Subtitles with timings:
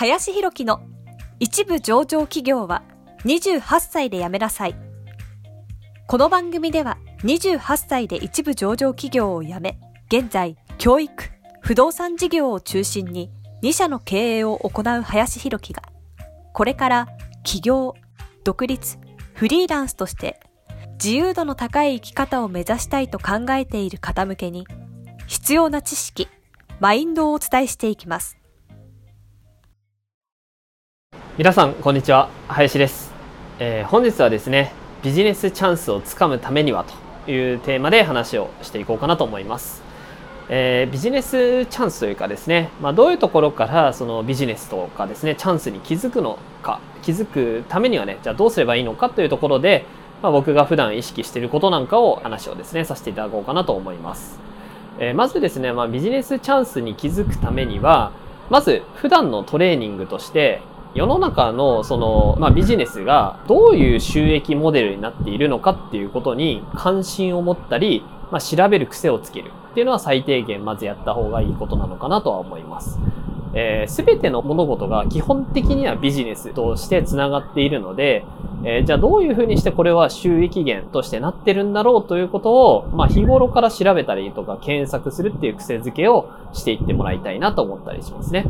[0.00, 0.80] 林博樹の
[1.40, 2.84] 一部上場企業は
[3.24, 4.76] 28歳で辞めなさい。
[6.06, 9.76] この番組では28歳で一部上場企業を辞め、
[10.06, 11.12] 現在教育、
[11.62, 13.32] 不動産事業を中心に
[13.64, 15.82] 2社の経営を行う林博樹が、
[16.52, 17.08] これから
[17.42, 17.94] 起業、
[18.44, 18.98] 独立、
[19.34, 20.38] フリーランスとして
[21.02, 24.64] 自由度の高い生き方を目指したいと考えている方向けに
[25.26, 26.28] 必要な知識、
[26.78, 28.37] マインドをお伝えしていきます。
[31.38, 32.30] 皆さんこんにちは。
[32.48, 33.12] 林です、
[33.60, 34.72] えー、本日はですね
[35.04, 36.84] ビジネスチャンスをつかむためには
[37.24, 39.84] というテーマで話をしていこうかなと思います、
[40.48, 49.86] えー、ビジネスチャンスというかですね、まあ、どういうところからそのビジネスとかですねチャンスに気づくのか気づくためにはねじゃあどうすればいいのかというところで、
[50.24, 54.40] まあ、僕が普段意識していることなんかを話をですねさせていただこうかなと思います、
[54.98, 58.10] え、まずですね、まあ、ビジネスチャンスに気づくためには
[58.50, 60.62] まず普段のトレーニングとして
[60.94, 72.98] 世の中のその、まあ、ビジネスがどういう収益モデルになっているのかっていうことに関心を持ったり、まあ、調べる癖をつけるっていうのは最低限まずやった方がいいことなのかなとは思います。
[73.54, 78.24] えー、全ての物事が基本的にはビジネスとして繋がっているので、
[78.64, 88.46] えー、じゃあどういうふうにしてこれは収益源としてなってるんだろうということを、まあ日頃から調べたりとか検索するっていう癖づけをしていってもらいたいなと思ったりしますね。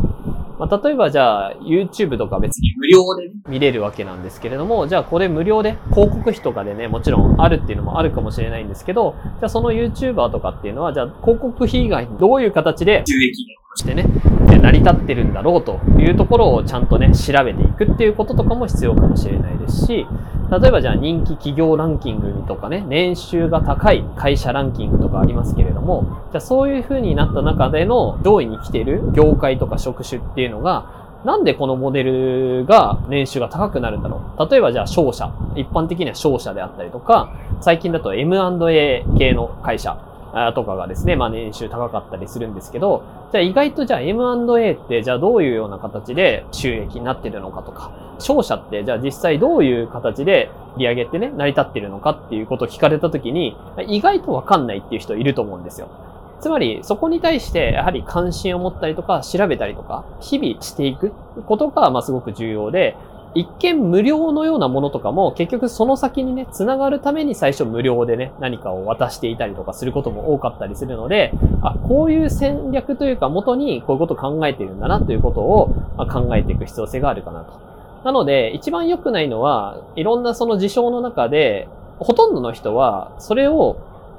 [0.59, 14.05] まあ、例えばじゃあ YouTube とか別に無料で見れるわけなんですけれども、じゃあこれ無料で広告費とかでね、もちろんあるっていうのもあるかもしれないんですけど、じゃあその YouTuber とかっていうのは、じゃあ広告費以外にどういう形で収益してね、
[14.61, 20.07] 成り立ってるんだろうというところをちゃんとね、調べていくっていうこととかも必要かもしれないですし、
[20.51, 34.51] 例えばじゃあ人気企業ランキングとかね、年収が高い会社ランキングとかありますけれども、じゃあそういう風になった中での上位に来てる業界とか職種っていうのが、なんでこのモデルが年収が高くなるんだろう？
[34.51, 35.33] 例えばじゃあ商社。
[35.57, 39.99] 一般的には商社であったりとか、最近だと M&A 系の会社
[40.55, 43.03] とかがですね、まあ年収高かったりするんですけど、
[43.33, 53.57] じゃあ意外とじゃあ M&A ってじゃあどういうような形で収益になってるのかとか、商社ってじゃあ実際どういう形で利上げってね、成り立ってるのかっていうことを聞かれたときに、
[53.87, 55.89] 意外とわかんないっていう人いると思うんですよ。
[56.41, 61.13] つまり、そこに対してやはり関心を持ったりとか、調べたりとか、日々していく
[61.47, 62.97] ことが、まあすごく重要で、
[63.35, 77.53] 一見無料のようなものとかも結局その先にね、繋がるために最初無料でね、何かを渡していたりとかすることも多かったりするので、あ、こういう戦略というか元にこういうことを考えているんだなということを、ま考えていく必要性があるかなと。
[78.05, 81.69] なので、一番良くないのは、いろんなその事象の中で、
[81.99, 83.77] ほとんどの人は、それを、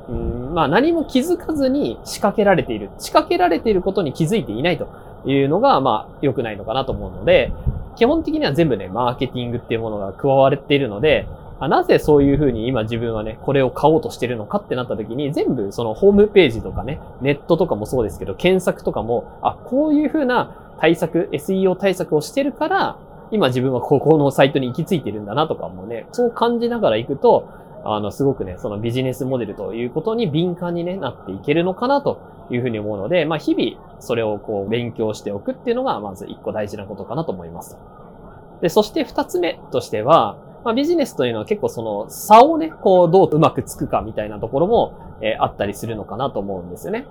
[0.09, 2.89] うん、まあ何も気づかずに仕掛けられている。
[2.99, 4.87] 仕掛けられていることに気づいていないと
[5.25, 7.51] いうのが、まあ良くないのかなと思うので、
[7.95, 11.27] 基本的には全部ね、マーケティングっていうものが加われているので、
[11.61, 22.97] あなぜそういうふうに今自分はね、これを買おうとしてるのかってなった時に、全部そのホームページとかね、ネットとかもそうですけど、検索とかも、あ、こういうふうな対策、SEO 対策をしてるから、
[23.31, 27.49] 今自分はここのサイトに行き着いてるんだなとかもね、そう感じながら行くと、
[27.83, 37.77] あの、すごくね、そのビジネスモデルということに敏感に、ね、なっていけるのかなというふうに思うので、まあ、日々それをこう勉強しておくっていうのが、まず一個大事なことかなと思います。
[38.61, 47.05] で、そして二つ目としては、まあ、ビジネスというのは結構その差をね、こうどううまくつくかみたいなところも、えー、あったりするのかなと思うんですよね。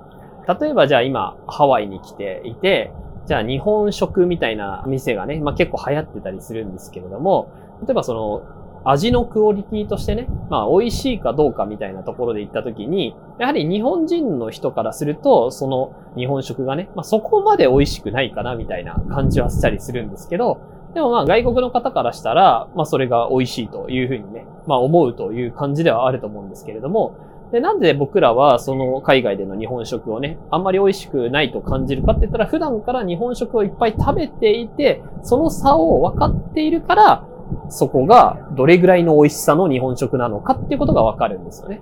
[0.61, 2.93] 例えばじゃあ今ハワイに来ていて、
[3.27, 7.51] じゃあ日本食みたいな店がね、まあ結構流行ってたりするんですけれども、
[7.87, 8.43] 例えばその
[8.85, 20.61] 味のクオリティとしてね、まあ美味しいかどうかみたいなところで言ったときに、やはり日本人の人からすると、その日本食がね、まあそこまで美味しくないかなみたいな感じはしたりするんですけど、
[20.95, 27.17] でもまあ外国の方からしたら、まあそれが美味しいというふうにね、まあ思うという感じではあると思うんですけれども、
[27.53, 37.25] で、なんで僕らはその海外での日本食をね、あんまり美味しくないと感じるかって言ったら、普段から日本食をいっぱい食べていて、その差を分かっているから、
[37.69, 41.81] そこがどれぐらいの美味しさの日本食なのかっていうことが分かるんですよね。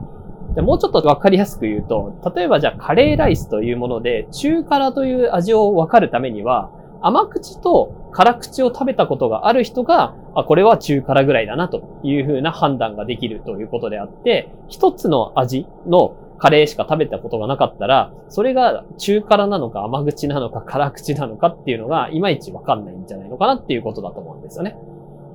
[0.54, 6.70] でもうちょっと分かりやすく言うと、例えばじゃあカレーライスというもので、中辛という味を分かるためには、
[7.02, 24.78] 甘口と辛口を食べたことがある人が、あ、これは中辛ぐらいだなというふうな判断ができるということであって、一つの味のカレーしか食べたことがなかったら、それが中辛なのか甘口なのか辛口なのかっていうのがいまいちわかんないんじゃないのかなっていうことだと思うんですよね。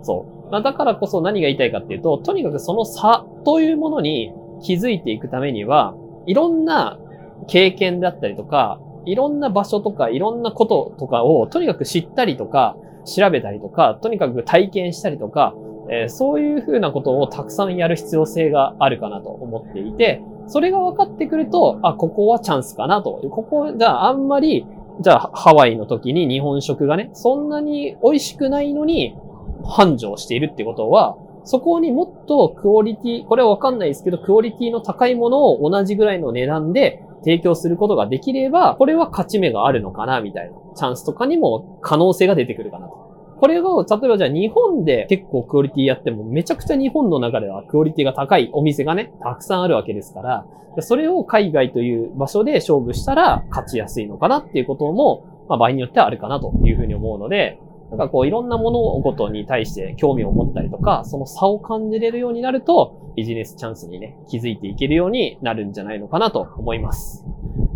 [0.03, 0.51] そう。
[0.51, 5.95] まあだからこそ何が言いたいかっていうと、とにかくその差というものに気づいていくためには、
[6.25, 7.00] いろんな
[7.48, 12.75] 経験だったりとか、いろんな場所とかいろんなこととかをとにかく知ったりとか、
[13.06, 15.56] 調べたりとか、とにかく体験したりとか、
[15.89, 23.21] えー、そういうふうなことをたくさんやる必要性があるかなと思っていて、それが分かってくると、あ、ここはチャンスかなと。
[23.31, 24.65] ここ、じゃああんまり、
[25.00, 29.18] じゃあハワイの時に日本食がね、そんなに美味しくないのに
[29.63, 43.12] 繁盛しているってことは、そこにもっとクオリティ、これはわかんないですけど、クオリティの高いものを同じぐらいの値段で提供することができれば、これは勝ち目があるのかな、みたいなチャンスとかにも可能性が出てくるかなと。
[43.40, 50.46] これを、例えばじゃあ日本で結構クオリティやっても、めちゃくちゃ日本の中ではクオリティが高いお店がね、たくさんあるわけですから、
[50.80, 57.60] それを海外という場所で勝負したら勝ちやすいのかなっていうことも、まあ場合によってはあるかなというふうに思うので、
[57.92, 67.26] なんかこういろんな物事に対して興味を持ったりとか、その差を感じれるようになると、ビジネスチャンスにね、気づいていけるようになるんじゃないのかなと思います。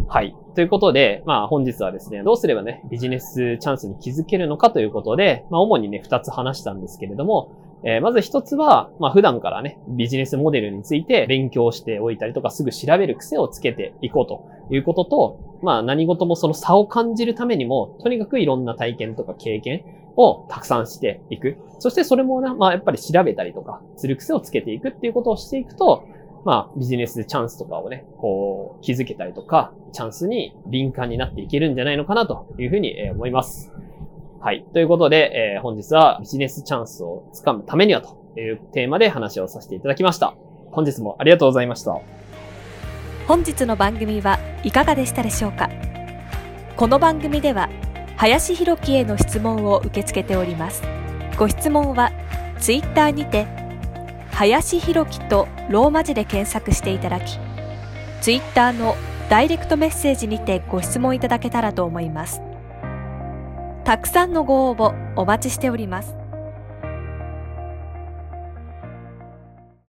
[0.07, 0.33] はい。
[0.55, 7.51] ということで、まあ本日はですね、どうすればね、ビジネスチャンスに気づけるのかということで、まあ主にね、二つ話したんですけれども、
[7.85, 19.85] えー、まず一つは、まあ普段からね、ビジネスモデルについて勉強しておいたりとか、すぐ調べる癖をつけていこうということと、まあ何事もその差を感じるためにも、とにかくいろんな体験とか経験、
[20.17, 21.57] をたくさんしていく。
[21.79, 26.05] そしてそれもね、まあやっぱり調べたりとか、する癖をつけていくっていうことをしていくと、
[26.45, 33.74] まあビジネスでチャンスとかをね、こう気づけたりとか、チャンスに敏感になっていけるんじゃないのかなというふうに思います。
[34.45, 34.63] はい。
[34.73, 40.35] ということで、えー、本日はビジネスチャンスをつかむためにはというテーマで話をさせていただきました。
[40.71, 41.99] 本日もありがとうございました。
[43.27, 45.71] 本日の番組はいかがでしたでしょうか？
[46.77, 47.71] この番組では
[48.17, 50.83] 林弘樹への質問を受け付けております。
[51.39, 52.11] ご質問は、
[52.59, 53.47] ツイッターにて、
[54.29, 57.39] 林弘樹とローマ字で検索していただき、
[58.21, 58.95] ツイッターの
[59.27, 62.43] ダイレクトメッセージにてご質問いただけたらと思います。
[63.85, 66.24] たくさんのご応募お待ちしております。